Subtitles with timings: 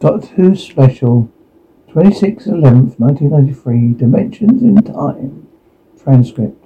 [0.00, 1.30] Doctor Who Special,
[1.90, 5.46] 26th 11th, 1993, Dimensions in Time.
[6.02, 6.64] Transcript.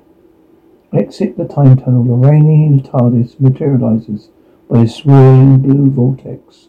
[0.93, 2.05] Exit the time tunnel.
[2.05, 4.29] The Rani TARDIS materializes
[4.71, 6.69] by a swirling blue vortex.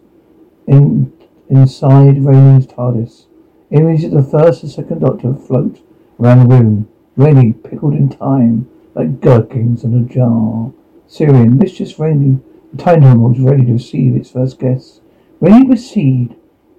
[0.65, 1.13] In,
[1.51, 3.27] inside Rani's TARDIS,
[3.69, 5.83] images of the first and second Doctor float
[6.19, 6.89] around the room.
[7.15, 10.73] Rani pickled in time like gherkins in a jar.
[11.07, 12.39] Cyrian, Mistress Rani,
[12.73, 15.01] the time tunnel was ready to receive its first guests.
[15.39, 16.35] Rani proceed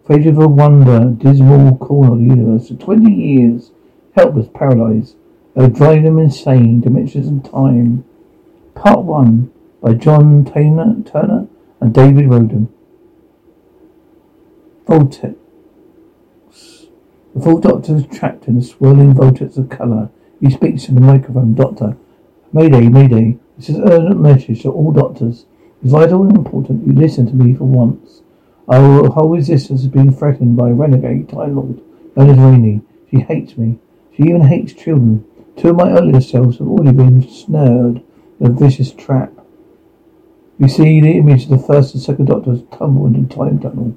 [0.09, 3.73] Of a wonder, dismal corner of the universe for twenty years,
[4.15, 5.17] helpless, paralyzed.
[5.55, 8.05] They'll drive them insane, dimensions and time.
[8.75, 9.51] Part one
[9.83, 11.49] by John Turner, Turner
[11.81, 12.73] and David Roden.
[14.87, 15.37] Vortex.
[17.35, 20.11] The full doctor is trapped in a swirling vortex of colour.
[20.41, 21.55] He speaks to the microphone.
[21.55, 21.97] Doctor,
[22.53, 23.39] Mayday, Mayday.
[23.59, 25.47] This is an urgent message to all doctors.
[25.83, 28.23] It's vital and important you listen to me for once.
[28.69, 31.81] Our whole existence has been threatened by a renegade Time Lord
[32.17, 32.81] known as Rani.
[33.11, 33.79] She hates me.
[34.17, 35.25] She even hates children.
[35.57, 38.03] Two of my earlier selves have already been snared
[38.41, 39.33] in a vicious trap.
[40.59, 43.97] You see the image of the first and second doctors tumble into the time tunnel.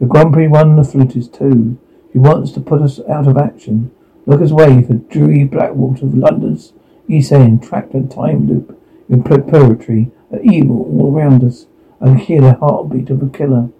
[0.00, 1.78] The grumpy one, the flutist too.
[2.12, 3.90] She wants to put us out of action.
[4.26, 6.72] Look us way for dreary Blackwater of London's
[7.08, 11.66] East End, trapped in time loop, in purgatory, are evil all around us.
[12.00, 13.70] I can hear the heartbeat of a killer.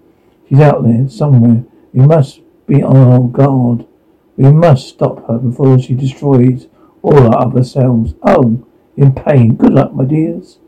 [0.51, 1.63] She's out there somewhere.
[1.93, 3.87] We must be on our guard.
[4.35, 6.67] We must stop her before she destroys
[7.01, 8.15] all our other selves.
[8.21, 9.55] Oh, in pain.
[9.55, 10.59] Good luck, my dears.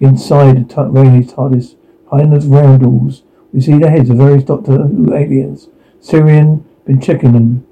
[0.00, 1.76] Inside the Rani TARDIS,
[2.10, 3.22] behind the roundels,
[3.52, 5.68] we see the heads of various Doctor Who aliens.
[6.02, 7.64] Cyrian been checking them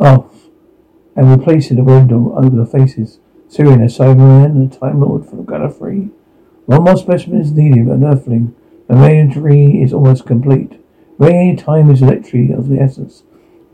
[0.00, 0.48] off
[1.14, 3.18] and replacing the window over the faces.
[3.50, 6.10] Cyrian, a Cyberman and a Time Lord for the Gallifrey.
[6.64, 8.54] One more specimen is needed, an Earthling.
[8.88, 10.80] The imagery is almost complete.
[11.18, 13.24] Rani time is literally of the essence.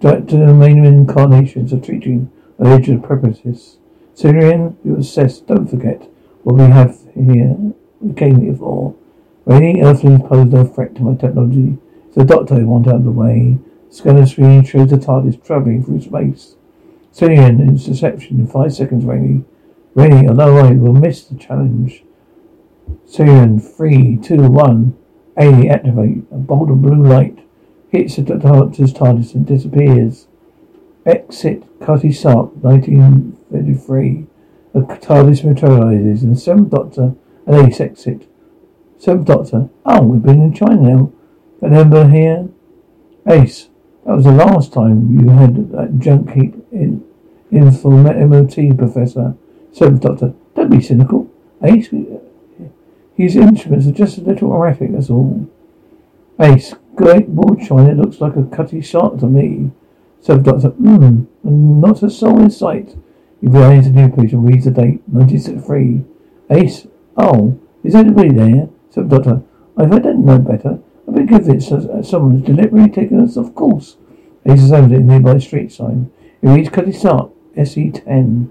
[0.00, 3.78] Director the main incarnations of teaching religious purposes.
[4.15, 6.09] Cyrian, you assess, don't forget
[6.45, 7.56] what we have here,
[8.00, 8.95] we came here for.
[9.45, 11.79] Rani earthlings pose no threat to my technology.
[12.12, 13.59] So the doctor I want out of the way.
[13.91, 16.56] Scanner screen shows the TARDIS traveling through space.
[17.12, 19.44] Cyrian in deception in five seconds, Rani.
[19.94, 22.03] Rani, although I will miss the challenge.
[23.06, 24.97] Cyrian, three, two, one.
[25.37, 26.25] A activate.
[26.31, 27.38] A bolt of blue light
[27.91, 30.26] hits the doctor's TARDIS and disappears.
[31.06, 34.26] Exit Cutty Sark, 1933.
[34.72, 37.15] The TARDIS materializes and the seventh doctor
[37.47, 38.28] and Ace exit.
[38.98, 39.69] Seventh doctor.
[39.84, 41.12] Oh, we've been in China now.
[41.60, 42.49] Remember here?
[43.26, 43.69] Ace,
[44.04, 47.04] that was the last time you had that junk heap in,
[47.50, 49.34] in for MOT, Professor.
[49.72, 50.34] Seventh doctor.
[50.54, 51.31] Don't be cynical.
[51.62, 51.88] Ace,
[53.17, 55.49] his instruments are just a little erratic, that's all.
[56.41, 59.71] Ace, great wall china looks like a Cutty Sark to me.
[60.21, 62.97] So Doctor, hmm, not a soul in sight.
[63.41, 66.05] He reads a newspaper and reads the date, 1963.
[66.50, 66.87] Ace,
[67.17, 68.69] oh, is anybody there?
[68.91, 69.43] So Doctor,
[69.79, 73.97] if I didn't know better, I'd be convinced that someone's deliberately taken us off course.
[74.47, 76.11] Ace is over a nearby street sign.
[76.41, 78.50] He reads Cutty Sark, SE10.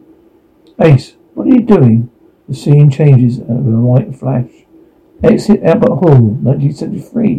[0.79, 2.09] Ace, what are you doing?
[2.51, 4.51] The scene changes uh, with a white flash.
[5.23, 7.35] Exit Albert Hall, 1973.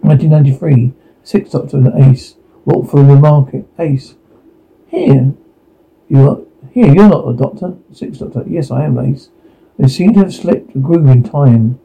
[0.00, 0.94] 1993.
[1.22, 3.68] Sixth Doctor and Ace walk through the market.
[3.78, 4.14] Ace.
[4.86, 5.34] Here.
[6.08, 6.40] You are
[6.72, 7.76] here, you're not a doctor.
[7.92, 8.44] Six Doctor.
[8.46, 9.28] Yes, I am, Ace.
[9.78, 11.78] They seem to have slipped a groove in time.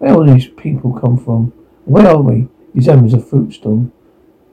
[0.00, 1.54] Where all these people come from?
[1.86, 2.48] Where are we?
[2.74, 3.90] Examines a fruit stall.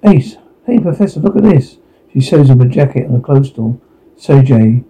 [0.01, 0.37] Ace.
[0.65, 1.75] Hey, Professor, look at this.
[2.13, 3.81] She shows him a jacket on a clothes stall.
[4.17, 4.85] Sanjay.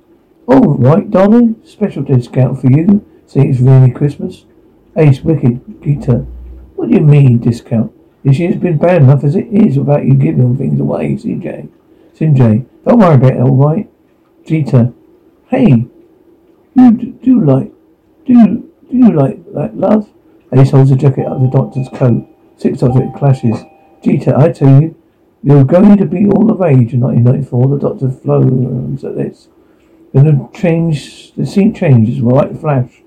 [0.47, 1.61] All right, darling.
[1.65, 3.05] Special discount for you.
[3.25, 4.45] See, it's really Christmas.
[4.95, 6.25] Ace, wicked, Gita.
[6.75, 7.91] What do you mean, discount?
[8.23, 11.69] This year's been bad enough as it is without you giving things away, CJ.
[12.17, 13.91] Sanjay, don't worry about it, alright?
[14.45, 14.93] Gita,
[15.49, 15.85] hey,
[16.75, 17.73] you do, do like,
[18.25, 20.09] do, do you like that, love?
[20.53, 22.25] Ace holds the jacket of the doctor's coat.
[22.55, 23.59] Six of it clashes.
[24.01, 24.95] Gita, I tell you,
[25.43, 27.67] you're going to be all the rage in 1994.
[27.67, 29.49] The doctor flows at this.
[30.13, 33.01] The change, the scene changes, white flash.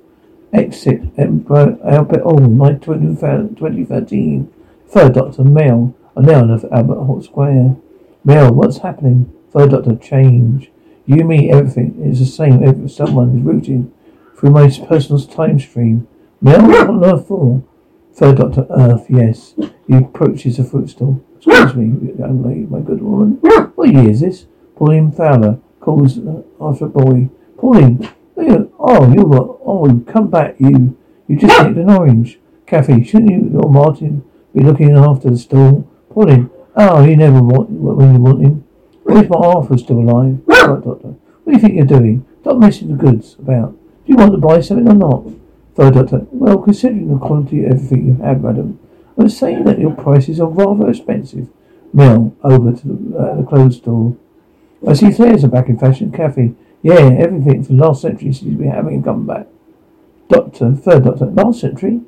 [0.52, 4.52] Exit Emperor Albert Hall, 2013.
[4.88, 5.94] Third Doctor, Mel.
[6.16, 7.76] A now of Albert Hall Square.
[8.24, 9.32] Mel, what's happening?
[9.50, 10.70] Third Doctor, change.
[11.06, 12.88] You, me, everything is the same.
[12.88, 13.92] Someone is routing
[14.36, 16.06] through my personal time stream.
[16.42, 17.62] Mel, what on earth for?
[18.12, 19.54] Third Doctor, Earth, yes.
[19.86, 21.24] He approaches the footstool.
[21.36, 23.38] Excuse me, young lady, my good woman.
[23.74, 24.46] What year is this?
[24.76, 27.28] Pauline Fowler calls uh, after a boy.
[27.58, 28.08] Pauline,
[28.78, 30.96] oh, you oh, come back, you.
[31.26, 32.38] You just ate an orange.
[32.66, 34.24] Kathy, shouldn't you or Martin
[34.54, 35.88] Be looking after the stall.
[36.10, 36.50] Pauline.
[36.76, 38.64] Oh, he never want when you want him.
[39.04, 40.40] Wish my Arthur still alive.
[40.46, 41.08] right, Doctor.
[41.08, 42.26] What do you think you're doing?
[42.42, 43.72] Stop messing the goods about.
[43.72, 45.26] Do you want to buy something or not?
[45.74, 46.26] Third Doctor.
[46.30, 48.78] Well, considering the quality of everything you have, madam,
[49.18, 51.48] I was saying that your prices are rather expensive.
[51.92, 54.16] Mel, over to the, uh, the clothes store.
[54.86, 56.10] I see flares are back in fashion.
[56.10, 56.54] Kathy.
[56.82, 59.46] Yeah, everything from last century seems to be having come back.
[60.28, 62.00] Doctor, third doctor, last century?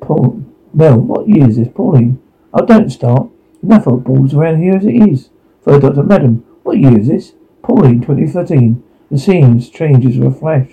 [0.00, 0.42] Paul,
[0.72, 1.68] Mel, what year is this?
[1.68, 2.22] Pauline.
[2.52, 3.28] Oh, don't start.
[3.62, 5.28] Enough of balls around here as it is.
[5.62, 7.32] Third doctor, madam, what year is this?
[7.62, 8.82] Pauline, 2013.
[9.10, 10.70] The scenes changes with a flash.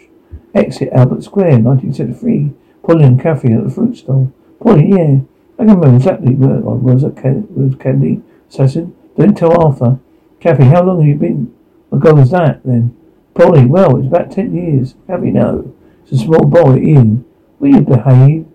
[0.53, 2.51] Exit Albert Square, 1973.
[2.83, 4.31] Pauline and Kathy at the fruit stall.
[4.59, 5.19] Pauline, yeah.
[5.59, 8.21] I can remember exactly where I was at Ken- was Kennedy.
[8.49, 8.95] Assassin.
[9.17, 9.99] Don't tell Arthur.
[10.41, 11.53] Kathy, how long have you been
[11.91, 12.97] ago was that then?
[13.35, 14.95] Pauline, well, it's about ten years.
[15.05, 15.73] Kathy, no.
[16.03, 17.25] It's a small boy, Ian.
[17.59, 18.47] Will you behave?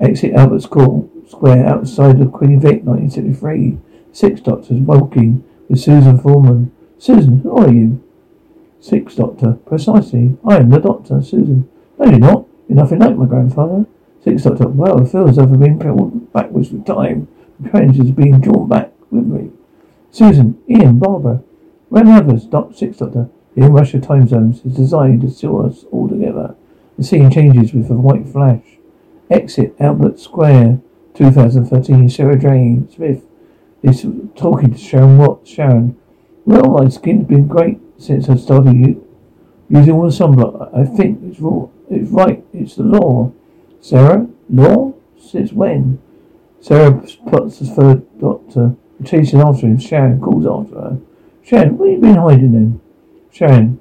[0.00, 3.78] Exit Albert School Square outside of Queen Vic, 1973.
[4.12, 6.70] Six doctors walking with Susan Foreman.
[6.96, 8.02] Susan, who are you?
[8.78, 9.54] Six doctor.
[9.66, 10.36] Precisely.
[10.46, 11.68] I am the doctor, Susan.
[11.98, 12.46] No, you're not.
[12.68, 13.86] You're nothing like my grandfather.
[14.22, 14.68] Six doctor.
[14.68, 17.26] Well, it feels as though I've been pulled backwards with time.
[17.58, 19.50] The is being drawn back with me.
[20.16, 21.42] Susan, Ian, Barbara.
[21.90, 26.54] When others, Six Doctor, in Russia time zones is designed to seal us all together.
[26.96, 28.64] The scene changes with a white flash.
[29.28, 30.80] Exit Albert Square,
[31.12, 32.08] 2013.
[32.08, 33.26] Sarah Jane Smith
[33.82, 35.46] is talking to Sharon What?
[35.46, 35.98] Sharon.
[36.46, 39.06] Well, my skin's been great since I started u-
[39.68, 40.74] using all the sunblock.
[40.74, 41.68] I think it's raw.
[41.90, 42.42] It's right.
[42.54, 43.34] It's the law.
[43.82, 44.26] Sarah?
[44.48, 44.94] Law?
[45.20, 46.00] Since when?
[46.62, 49.78] Sarah spots the third doctor chasing after him.
[49.78, 50.98] Sharon calls after her.
[51.42, 52.80] Sharon, where you been hiding then?
[53.30, 53.78] Sharon.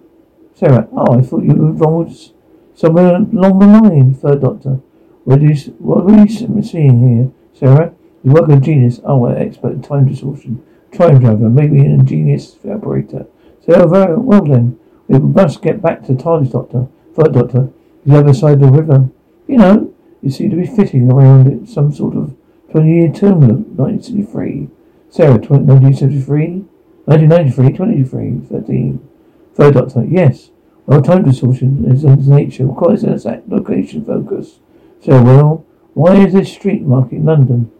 [0.54, 0.88] Sarah.
[0.94, 2.32] Oh, I thought you were involved
[2.76, 4.14] somewhere along the line.
[4.14, 4.80] Third doctor.
[5.24, 7.32] What, you, what were you seeing here?
[7.54, 7.94] Sarah.
[8.24, 9.02] You work a genius.
[9.04, 10.64] Oh, an expert in time distortion.
[10.92, 11.50] Time traveler.
[11.50, 13.28] Maybe an ingenious operator.
[13.66, 14.80] Sarah, very well then.
[15.08, 16.88] We must get back to TARDIS, Doctor.
[17.14, 17.70] Third Doctor.
[18.06, 19.10] The other side of the river.
[19.48, 22.36] You know, you seem to be fitting around it some sort of
[22.72, 23.42] 20 year term,
[23.76, 24.70] 1973.
[25.10, 26.66] Sarah, 1973?
[27.06, 29.10] 1993, 23, 13.
[29.54, 30.50] Third Doctor, yes.
[30.86, 34.60] Well, time distortion is its nature requires an exact location focus.
[35.02, 37.72] So, well, why is this street market in London?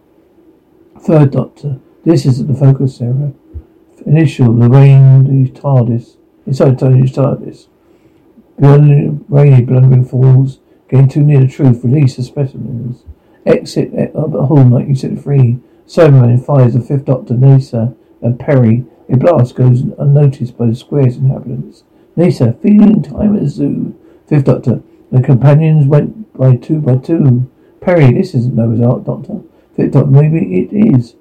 [1.00, 3.34] Third Doctor, uh, this isn't the focus, Sarah.
[4.06, 6.18] Initial, Lorraine, the TARDIS.
[6.46, 7.68] Inside Tony's TARDIS.
[8.58, 10.60] Rani, blundering falls.
[10.88, 11.84] Getting too near the truth.
[11.84, 13.04] Release the specimens.
[13.46, 15.60] Exit uh, at Albert Hall, 1973.
[15.88, 18.86] Cyberman fires the Fifth Doctor, Nyssa, and Peri.
[19.08, 21.84] A blast goes unnoticed by the square's inhabitants.
[22.16, 23.96] Nyssa, feeding time at the zoo.
[24.28, 27.50] Fifth Doctor, the companions went by two by two.
[27.82, 29.42] Peri, this isn't Noah's Ark, Doctor.
[29.76, 31.16] Fifth Doctor, maybe it is.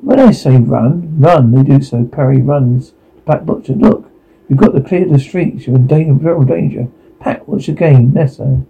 [0.00, 2.04] When I say run, run, they do so.
[2.04, 2.92] Peri runs.
[3.26, 4.10] Pat Butcher, look.
[4.48, 5.66] You've got to clear the streets.
[5.66, 6.88] You're in danger, real danger.
[7.20, 8.14] Pat, what's your game?
[8.14, 8.62] Nyssa.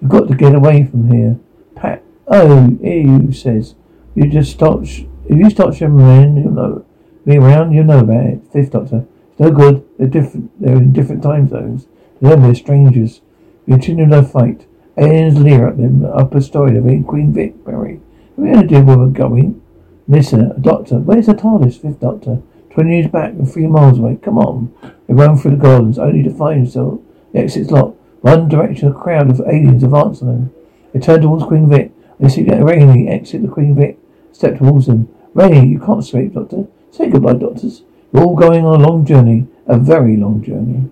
[0.00, 1.38] You've got to get away from here.
[1.76, 3.74] Pat, oh, you says.
[4.14, 6.84] You just start, sh- if you start shimmering, you'll know.
[7.24, 8.42] Me around, you'll know about it.
[8.52, 9.06] Fifth Doctor.
[9.38, 9.86] No good.
[9.98, 11.86] They're different, they're in different time zones.
[12.20, 13.22] To them, they're strangers.
[13.66, 14.66] We continue their fight.
[14.98, 18.00] Aliens leer at them, the upper story of it, Queen Vic, Barry.
[18.36, 19.62] Have you any idea where we're going?
[20.06, 22.42] Listen, a Doctor, where's the TARDIS, Fifth Doctor?
[22.70, 24.18] Twenty years back and three miles away.
[24.22, 24.74] Come on.
[25.06, 27.02] They run through the gardens, only to find themselves.
[27.32, 27.98] The exit's locked.
[28.22, 30.54] One direction, a crowd of aliens advance on them.
[30.92, 31.92] They turn towards Queen Vic.
[32.18, 33.98] They see that Rani exit the Queen Vic.
[34.32, 35.08] Step towards them.
[35.34, 36.66] Rani, you can't escape, Doctor.
[36.90, 37.82] Say goodbye, doctors.
[38.12, 39.46] You're all going on a long journey.
[39.66, 40.90] A very long journey.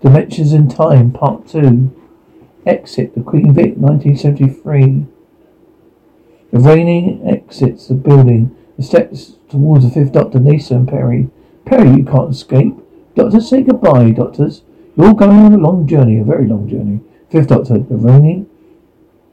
[0.00, 1.94] Dimensions in Time, Part 2.
[2.64, 5.06] Exit the Queen Vic, 1973.
[6.52, 11.28] The Rani exits the building and steps towards the fifth Doctor, Nyssa and Peri.
[11.64, 12.74] Peri, you can't escape.
[13.14, 14.62] Doctor, say goodbye, doctors.
[14.96, 17.00] You're all going on a long journey, a very long journey.
[17.30, 18.46] Fifth Doctor, the Rani.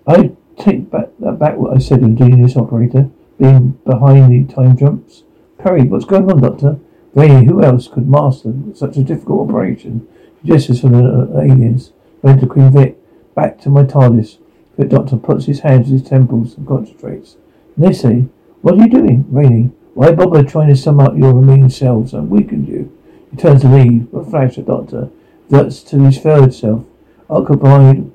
[0.05, 5.23] I take back that back what I said, ingenious operator, being behind the time jumps.
[5.57, 6.79] Peri, what's going on, Doctor?
[7.13, 10.07] Rani, who else could master such a difficult operation?
[10.41, 11.91] Suggestions from the uh, aliens.
[12.23, 12.97] Going to Queen Vic.
[13.35, 14.37] Back to my TARDIS.
[14.77, 17.37] The doctor puts his hands to his temples and concentrates.
[17.75, 18.27] And they say,
[18.61, 19.25] what are you doing?
[19.29, 22.95] Rani, why bother trying to sum up your remaining cells and weakened you?
[23.31, 25.09] He turns to leave, but flash the doctor.
[25.49, 26.83] That's to his third self.
[27.29, 28.11] Occupied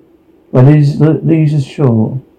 [0.52, 2.20] these leaves ashore.
[2.20, 2.31] These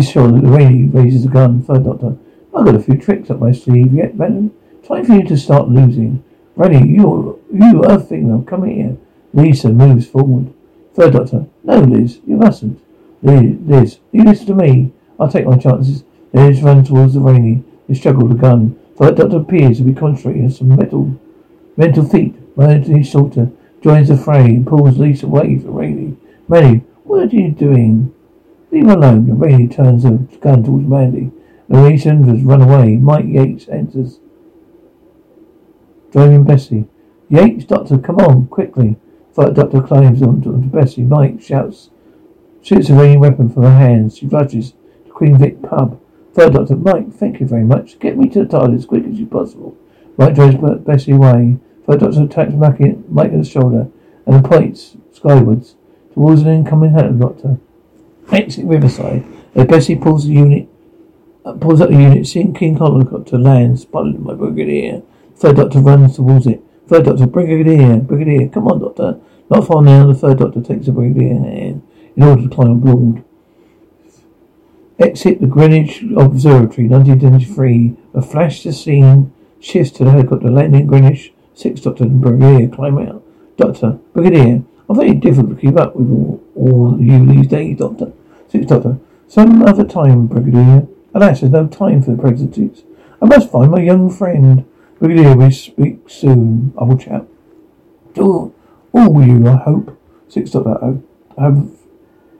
[0.00, 1.62] shore that Rani raises the gun.
[1.62, 2.16] Third doctor.
[2.54, 4.52] I've got a few tricks up my sleeve yet, Venom.
[4.86, 6.22] Time for you to start losing.
[6.56, 8.96] Rani, you you Earth female, come here.
[9.32, 10.52] Lisa moves forward.
[10.94, 11.46] Third doctor.
[11.64, 12.80] No, Liz, you mustn't.
[13.22, 14.92] Liz, Liz, you listen to me.
[15.18, 16.04] I'll take my chances.
[16.32, 17.62] He runs towards the Rani.
[17.86, 18.78] He struggled a gun.
[18.96, 21.18] Third Doctor appears to be concentrating on some metal,
[21.76, 22.36] mental feat.
[22.56, 23.50] Melody Salter
[23.82, 26.16] joins the fray and pulls Lisa away from Rainy.
[26.48, 28.13] Mandy, what are you doing?
[28.74, 29.30] Leave him alone.
[29.30, 31.30] And Rani turns the gun towards Mandy.
[31.68, 32.96] Louise Sanders run away.
[32.96, 34.18] Mike Yates enters.
[36.10, 36.88] Driving Bessie.
[37.28, 38.96] Yates, Doctor, come on, quickly.
[39.32, 41.02] Third Doctor climbs onto, onto Bessie.
[41.02, 41.90] Mike shouts,
[42.62, 44.18] shoots a raining weapon from her hands.
[44.18, 44.74] She rushes
[45.06, 46.00] to Queen Vic pub.
[46.32, 48.00] Third Doctor, Mike, thank you very much.
[48.00, 49.76] Get me to the toilet as quick as you possible.
[50.16, 51.58] Mike drives Bessie away.
[51.86, 53.88] Third Doctor attacks Mike on the shoulder
[54.26, 55.76] and points skywards
[56.12, 57.58] towards an incoming helicopter.
[58.32, 59.24] Exit Riverside.
[59.54, 60.68] As Bessie pulls the unit,
[61.44, 65.02] uh, pulls up the unit, seeing King helicopter lands, spotted by Brigadier.
[65.36, 66.62] Third Doctor runs towards it.
[66.86, 69.20] Third Doctor, Brigadier, Brigadier, come on, Doctor.
[69.50, 71.82] Not far now, the third Doctor takes the Brigadier hand
[72.16, 73.24] in order to climb aboard.
[74.98, 77.96] Exit the Greenwich Observatory, 1923.
[78.14, 81.32] A flash to scene shifts to the helicopter landing Greenwich.
[81.54, 83.22] Six Doctor and Brigadier climb out.
[83.56, 88.12] Doctor, Brigadier, I'm very difficult to keep up with all, all you these days, Doctor.
[88.48, 88.98] Six Doctor,
[89.28, 90.86] some other time, Brigadier.
[91.14, 92.82] Alas, there's no time for the presidents.
[93.22, 94.64] I must find my young friend.
[94.98, 97.26] Brigadier, we speak soon, old chap.
[98.16, 98.52] Oh,
[98.92, 99.98] all you, I hope.
[100.28, 101.00] Six Doctor,
[101.38, 101.70] I have,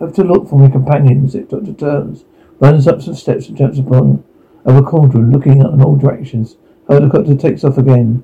[0.01, 1.29] have to look for my companion.
[1.29, 2.25] Six Doctor turns,
[2.61, 4.25] runs up some steps and jumps upon
[4.67, 6.57] over cauldron, looking in all directions.
[6.89, 8.23] Helicopter takes off again.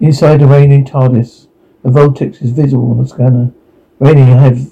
[0.00, 1.46] Inside the Rani TARDIS,
[1.82, 3.52] the vortex is visible on the scanner.
[3.98, 4.70] Rani, I have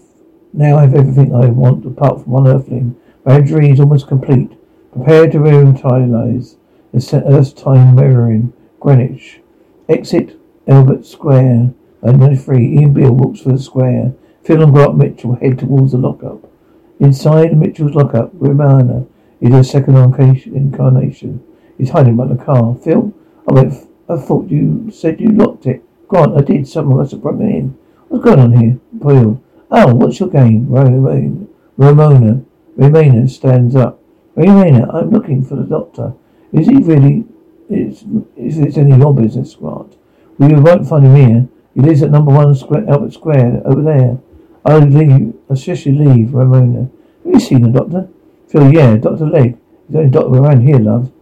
[0.53, 2.97] now I have everything I want apart from one earthling.
[3.25, 4.53] My injury is almost complete.
[4.93, 6.57] Prepare to revitalize
[6.93, 8.53] the Earth's time mirroring.
[8.81, 9.41] Greenwich.
[9.89, 11.73] Exit Albert Square.
[12.03, 12.79] Line 93.
[12.79, 14.15] Ian Beale walks through the square.
[14.43, 16.51] Phil and Grant Mitchell head towards the lockup.
[16.99, 19.07] Inside Mitchell's lockup, Romana
[19.41, 21.43] is her second incarnation.
[21.79, 22.75] He's hiding by the car.
[22.75, 23.15] Phil,
[23.49, 23.67] I,
[24.09, 25.83] I thought you said you locked it.
[26.11, 26.67] Grant, I did.
[26.67, 27.79] Someone must have broken in.
[28.09, 28.81] What's going on here?
[29.01, 29.41] Phil.
[29.71, 30.69] Oh, what's your game?
[30.69, 31.47] Romana.
[31.77, 32.45] Romana.
[32.77, 34.03] Romana stands up.
[34.35, 36.15] Romana, I'm looking for the doctor.
[36.53, 37.25] Is he really
[37.69, 38.03] it's,
[38.37, 39.97] if it's any your business, Grant.
[40.37, 41.49] Well, you won't find him here.
[41.75, 44.19] He lives at number one square, Albert Square, over there.
[44.65, 46.91] I'll leave, I'll suggest you leave, Romana.
[47.25, 48.09] Have you seen the doctor?
[48.49, 49.27] Phil, yeah, Dr.
[49.27, 49.57] Legg.
[49.87, 51.13] He's the only doctor around here, love.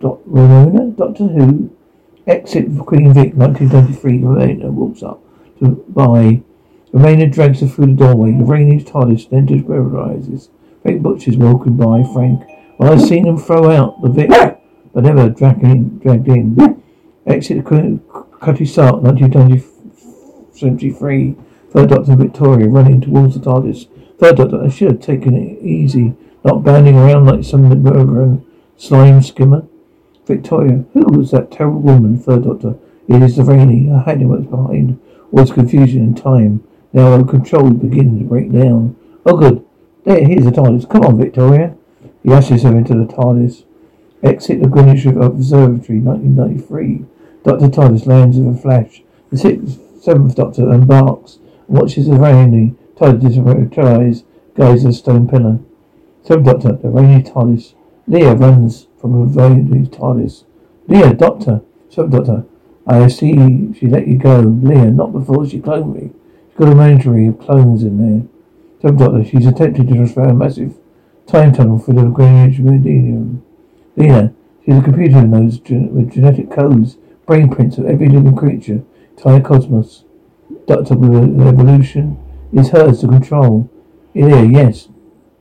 [0.00, 0.90] Doc, Romana?
[0.90, 1.70] Doctor who?
[2.28, 4.18] Exit Queen Vic, 1923.
[4.18, 5.22] Romana walks up
[5.60, 6.42] to buy.
[6.92, 8.32] Romana drags her through the doorway.
[8.32, 10.50] Lorraine's TARDIS enters, realizes.
[10.82, 12.42] Frank Butcher's walking by Frank.
[12.78, 14.28] Well, I've seen him throw out the Vic
[14.92, 15.98] but never dragged in.
[16.00, 16.82] Dragged in.
[17.26, 18.02] Exit Queen
[18.40, 21.36] Cutty Sark, 1973.
[21.70, 23.86] Third Doctor Victoria running towards the TARDIS.
[24.18, 28.44] Third Doctor, I should have taken it easy, not bounding around like some murderer and
[28.76, 29.67] slime skimmer.
[30.28, 32.18] Victoria, who was that terrible woman?
[32.18, 32.76] Third Doctor,
[33.08, 33.86] it is the Rani.
[33.86, 36.62] Her hand was behind was confusion and time.
[36.92, 38.96] Now our control beginning to break down.
[39.26, 39.64] Oh good.
[40.04, 40.88] There, here's the TARDIS.
[40.88, 41.76] Come on, Victoria.
[42.22, 43.64] He ushers her into the TARDIS.
[44.22, 47.04] Exit the Greenwich Observatory, 1993.
[47.44, 47.68] Dr.
[47.68, 49.02] TARDIS lands with a flash.
[49.30, 55.60] The sixth, seventh Doctor embarks and watches the Rani TARDIS disappears, guides a stone pillar.
[56.22, 57.74] Seventh Doctor, the Rani TARDIS.
[58.08, 60.44] Leela runs from the Rani TARDIS.
[60.88, 61.62] Leela, Doctor.
[61.90, 62.44] Seventh Doctor,
[62.86, 64.42] I see she let you go.
[64.42, 66.10] Leela, not before she cloned me.
[66.48, 68.28] She's got a menagerie of clones in there.
[68.80, 70.76] Seventh Doctor, she's attempted to transfer a massive
[71.26, 73.42] time tunnel through the Greenwich Meridian.
[73.96, 78.36] Leela, she's a computer who knows gen- with genetic codes, brain prints of every living
[78.36, 78.82] creature,
[79.16, 80.04] entire cosmos.
[80.66, 82.18] Doctor with evolution
[82.52, 83.70] is hers to control.
[84.14, 84.88] Leah, yes.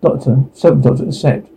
[0.01, 1.49] Doctor, seventh Doctor, accept.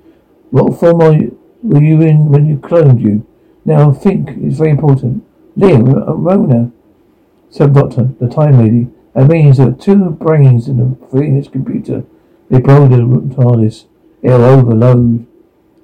[0.50, 3.26] What form are you, were you in when you cloned you?
[3.64, 5.24] Now think, it's very important.
[5.56, 6.72] Leela, uh, Rona.
[7.50, 8.88] Seventh Doctor, the Time Lady.
[9.14, 12.04] That means that two brains in a Venus computer.
[12.48, 13.86] They blow the TARDIS.
[14.22, 15.26] It'll overload.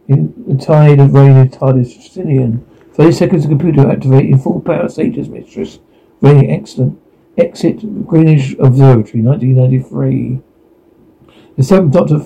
[0.08, 2.64] The tide of rain TARDIS Sicilian.
[2.92, 5.80] Thirty seconds of computer activating full power status mistress.
[6.20, 7.00] Raining excellent.
[7.36, 10.40] Exit Greenwich Observatory, 1993.
[11.56, 12.20] The seventh Doctor,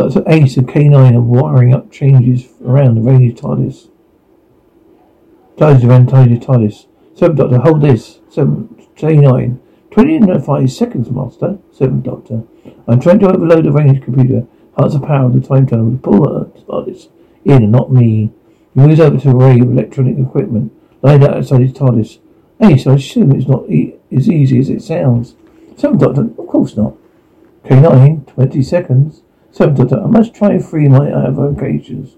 [0.00, 3.90] Doctor Ace of K9 are wiring up changes around the Rani TARDIS.
[5.58, 6.86] TARDIS around tiny TARDIS.
[7.14, 8.20] Seventh Doctor, hold this.
[8.30, 9.58] Seventh K9.
[9.90, 11.58] 25 seconds, Master.
[11.70, 12.44] Seventh Doctor.
[12.88, 14.46] I'm trying to overload the range computer.
[14.74, 17.08] Parts of power of the time tunnel would pull the TARDIS
[17.44, 18.32] in and not me.
[18.72, 22.20] He moves over to an array of electronic equipment laid out outside his TARDIS.
[22.80, 25.34] So I assume it's not e- as easy as it sounds.
[25.76, 26.94] Some doctor, of course not.
[27.66, 29.20] K9, 20 seconds.
[29.52, 32.16] Seventh Doctor, I must try and free my avocations.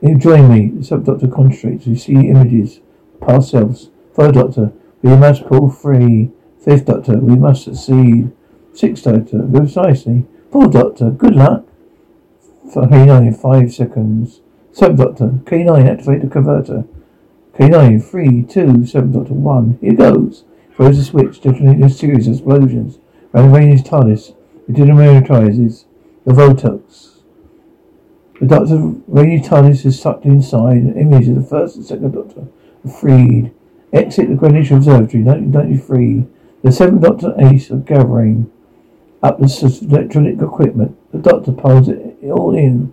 [0.00, 0.68] You join me.
[0.78, 1.86] The Seventh concentrates.
[1.86, 2.80] We see images,
[3.20, 3.90] past selves.
[4.14, 4.72] Third Doctor,
[5.02, 6.30] we must pull free.
[6.60, 8.30] Fifth Doctor, we must succeed.
[8.72, 10.26] Sixth Doctor, precisely.
[10.52, 11.64] Fourth Doctor, good luck.
[12.66, 14.40] K9, five seconds.
[14.72, 16.84] Seventh Doctor, K9, activate the converter.
[17.54, 18.84] K9, three, two,
[19.34, 19.78] one.
[19.80, 20.44] Here goes.
[20.74, 22.98] Throws the switch, detonating a series of explosions.
[23.32, 24.34] Renovating his TARDIS.
[24.68, 25.85] It demilitarizes
[26.26, 27.22] the vortex.
[28.40, 30.78] The Doctor Rani TARDIS is sucked inside.
[30.78, 32.48] An image of the first and second Doctor
[32.84, 33.54] are freed.
[33.92, 36.26] Exit the Greenwich Observatory, 1993.
[36.62, 38.50] The seventh Doctor Ace of gathering
[39.22, 40.98] up the electronic equipment.
[41.12, 42.92] The Doctor piles it all in,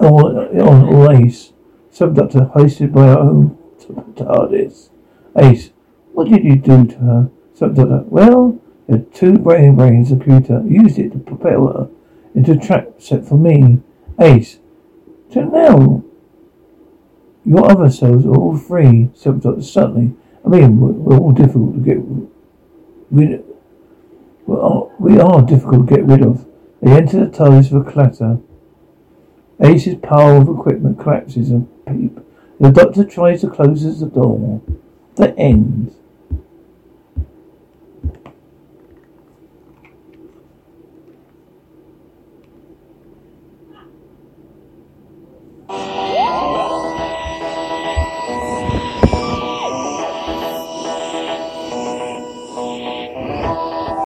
[0.00, 1.52] all on all Ace.
[1.90, 3.58] Seventh Doctor hosted by our own
[4.14, 4.90] TARDIS.
[5.36, 5.72] Ace,
[6.12, 7.30] what did you do to her?
[7.52, 11.90] Seventh Doctor, well, the two brain brains computer used it to propel her
[12.34, 13.80] into a trap set for me.
[14.20, 14.58] Ace,
[15.32, 16.02] so now
[17.44, 19.10] your other cells are all free.
[19.14, 20.14] Seventh Doctor, certainly.
[20.44, 21.98] I mean, we're all difficult to get
[23.10, 23.44] rid
[24.48, 26.46] we are difficult to get rid of.
[26.82, 28.38] They enter the tunnels with a clatter.
[29.60, 32.18] Ace's pile of equipment collapses and peep.
[32.60, 34.62] The doctor tries to close the door.
[35.16, 35.94] The end.